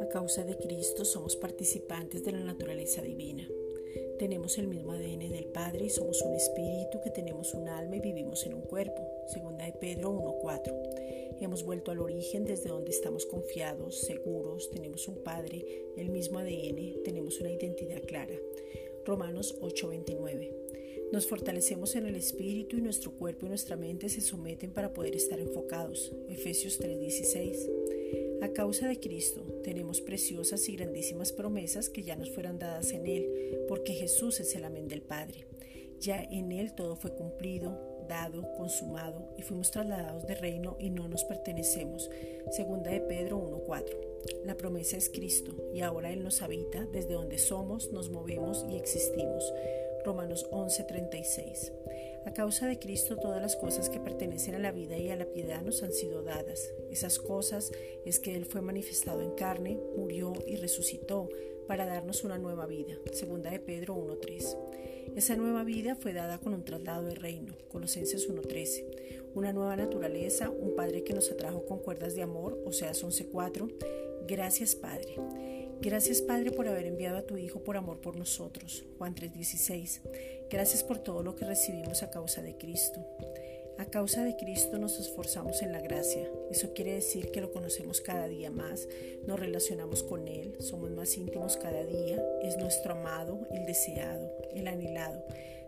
A 0.00 0.08
causa 0.10 0.44
de 0.44 0.58
Cristo 0.58 1.06
somos 1.06 1.36
participantes 1.36 2.22
de 2.22 2.32
la 2.32 2.40
naturaleza 2.40 3.00
divina. 3.00 3.48
Tenemos 4.18 4.58
el 4.58 4.68
mismo 4.68 4.92
ADN 4.92 5.30
del 5.30 5.46
Padre 5.46 5.86
y 5.86 5.90
somos 5.90 6.20
un 6.20 6.34
espíritu 6.34 7.00
que 7.02 7.10
tenemos 7.10 7.54
un 7.54 7.68
alma 7.68 7.96
y 7.96 8.00
vivimos 8.00 8.44
en 8.44 8.52
un 8.52 8.62
cuerpo. 8.62 9.00
Segunda 9.28 9.64
de 9.64 9.72
Pedro 9.72 10.12
1.4. 10.12 11.40
Hemos 11.40 11.64
vuelto 11.64 11.92
al 11.92 12.00
origen 12.00 12.44
desde 12.44 12.68
donde 12.68 12.90
estamos 12.90 13.24
confiados, 13.24 13.98
seguros, 14.00 14.68
tenemos 14.70 15.08
un 15.08 15.22
Padre, 15.22 15.64
el 15.96 16.10
mismo 16.10 16.40
ADN, 16.40 17.02
tenemos 17.04 17.40
una 17.40 17.50
identidad 17.50 18.02
clara. 18.02 18.34
Romanos 19.06 19.56
8:29. 19.62 20.55
Nos 21.16 21.28
fortalecemos 21.28 21.96
en 21.96 22.04
el 22.04 22.14
espíritu 22.14 22.76
y 22.76 22.82
nuestro 22.82 23.10
cuerpo 23.10 23.46
y 23.46 23.48
nuestra 23.48 23.74
mente 23.74 24.10
se 24.10 24.20
someten 24.20 24.70
para 24.70 24.92
poder 24.92 25.16
estar 25.16 25.40
enfocados. 25.40 26.12
Efesios 26.28 26.78
3:16. 26.78 27.70
A 28.42 28.52
causa 28.52 28.86
de 28.86 29.00
Cristo 29.00 29.40
tenemos 29.64 30.02
preciosas 30.02 30.68
y 30.68 30.76
grandísimas 30.76 31.32
promesas 31.32 31.88
que 31.88 32.02
ya 32.02 32.16
nos 32.16 32.30
fueron 32.32 32.58
dadas 32.58 32.92
en 32.92 33.06
Él, 33.06 33.64
porque 33.66 33.94
Jesús 33.94 34.40
es 34.40 34.54
el 34.56 34.64
amén 34.66 34.88
del 34.88 35.00
Padre. 35.00 35.46
Ya 36.02 36.22
en 36.22 36.52
Él 36.52 36.74
todo 36.74 36.96
fue 36.96 37.14
cumplido, 37.14 38.04
dado, 38.06 38.52
consumado, 38.54 39.32
y 39.38 39.42
fuimos 39.42 39.70
trasladados 39.70 40.26
de 40.26 40.34
reino 40.34 40.76
y 40.78 40.90
no 40.90 41.08
nos 41.08 41.24
pertenecemos. 41.24 42.10
Segunda 42.50 42.90
de 42.90 43.00
Pedro 43.00 43.38
1.4. 43.38 44.44
La 44.44 44.58
promesa 44.58 44.98
es 44.98 45.08
Cristo, 45.08 45.54
y 45.72 45.80
ahora 45.80 46.12
Él 46.12 46.22
nos 46.22 46.42
habita, 46.42 46.84
desde 46.92 47.14
donde 47.14 47.38
somos, 47.38 47.90
nos 47.90 48.10
movemos 48.10 48.66
y 48.68 48.76
existimos. 48.76 49.50
Romanos 50.06 50.46
11:36. 50.52 51.72
A 52.24 52.32
causa 52.32 52.66
de 52.66 52.78
Cristo 52.78 53.16
todas 53.16 53.42
las 53.42 53.56
cosas 53.56 53.90
que 53.90 53.98
pertenecen 53.98 54.54
a 54.54 54.60
la 54.60 54.70
vida 54.70 54.96
y 54.96 55.10
a 55.10 55.16
la 55.16 55.26
piedad 55.26 55.62
nos 55.62 55.82
han 55.82 55.92
sido 55.92 56.22
dadas. 56.22 56.72
Esas 56.90 57.18
cosas 57.18 57.72
es 58.04 58.20
que 58.20 58.36
Él 58.36 58.46
fue 58.46 58.62
manifestado 58.62 59.20
en 59.20 59.32
carne, 59.32 59.80
murió 59.96 60.32
y 60.46 60.56
resucitó 60.56 61.28
para 61.66 61.86
darnos 61.86 62.22
una 62.22 62.38
nueva 62.38 62.66
vida. 62.66 62.94
Segunda 63.12 63.50
de 63.50 63.58
Pedro 63.58 63.96
1.3. 63.96 64.56
Esa 65.16 65.36
nueva 65.36 65.64
vida 65.64 65.96
fue 65.96 66.12
dada 66.12 66.38
con 66.38 66.54
un 66.54 66.64
traslado 66.64 67.04
de 67.04 67.14
reino. 67.16 67.54
Colosenses 67.68 68.30
1.13. 68.30 69.32
Una 69.34 69.52
nueva 69.52 69.76
naturaleza, 69.76 70.50
un 70.50 70.76
Padre 70.76 71.02
que 71.02 71.14
nos 71.14 71.32
atrajo 71.32 71.64
con 71.66 71.80
cuerdas 71.80 72.14
de 72.14 72.22
amor, 72.22 72.62
o 72.64 72.72
sea, 72.72 72.92
11.4. 72.92 73.74
Gracias 74.26 74.76
Padre. 74.76 75.16
Gracias 75.80 76.22
Padre 76.22 76.50
por 76.50 76.68
haber 76.68 76.86
enviado 76.86 77.18
a 77.18 77.22
tu 77.22 77.36
Hijo 77.36 77.62
por 77.62 77.76
amor 77.76 78.00
por 78.00 78.16
nosotros. 78.16 78.84
Juan 78.98 79.14
3:16. 79.14 80.00
Gracias 80.50 80.82
por 80.82 80.98
todo 80.98 81.22
lo 81.22 81.36
que 81.36 81.44
recibimos 81.44 82.02
a 82.02 82.10
causa 82.10 82.42
de 82.42 82.56
Cristo. 82.56 83.04
A 83.78 83.84
causa 83.84 84.24
de 84.24 84.36
Cristo 84.36 84.78
nos 84.78 84.98
esforzamos 84.98 85.60
en 85.60 85.70
la 85.70 85.80
gracia. 85.82 86.30
Eso 86.50 86.72
quiere 86.72 86.94
decir 86.94 87.30
que 87.30 87.42
lo 87.42 87.52
conocemos 87.52 88.00
cada 88.00 88.26
día 88.26 88.50
más, 88.50 88.88
nos 89.26 89.38
relacionamos 89.38 90.02
con 90.02 90.28
Él, 90.28 90.56
somos 90.60 90.90
más 90.92 91.14
íntimos 91.18 91.58
cada 91.58 91.84
día, 91.84 92.24
es 92.42 92.56
nuestro 92.56 92.92
amado, 92.92 93.46
el 93.52 93.66
deseado, 93.66 94.32
el 94.54 94.66
anhelado. 94.68 95.22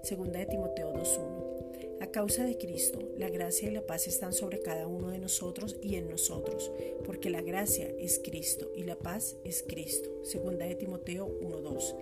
Segunda 0.09 0.39
de 0.39 0.47
Timoteo 0.47 0.95
2.1. 0.95 2.01
A 2.01 2.07
causa 2.07 2.43
de 2.43 2.57
Cristo, 2.57 2.99
la 3.19 3.29
gracia 3.29 3.69
y 3.69 3.73
la 3.73 3.87
paz 3.87 4.07
están 4.07 4.33
sobre 4.33 4.63
cada 4.63 4.87
uno 4.87 5.11
de 5.11 5.19
nosotros 5.19 5.77
y 5.83 5.97
en 5.97 6.09
nosotros, 6.09 6.73
porque 7.05 7.29
la 7.29 7.43
gracia 7.43 7.93
es 7.99 8.19
Cristo 8.19 8.73
y 8.75 8.85
la 8.85 8.99
paz 8.99 9.37
es 9.45 9.63
Cristo. 9.63 10.09
Segunda 10.25 10.65
de 10.65 10.77
Timoteo 10.77 11.29
1.2. 11.43 11.95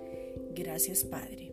Gracias 0.54 1.02
Padre. 1.02 1.52